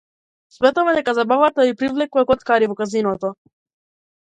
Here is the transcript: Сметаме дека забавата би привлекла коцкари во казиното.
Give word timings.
Сметаме 0.53 0.95
дека 0.99 1.13
забавата 1.17 1.67
би 1.69 1.77
привлекла 1.83 2.25
коцкари 2.33 2.73
во 2.75 2.81
казиното. 2.83 3.35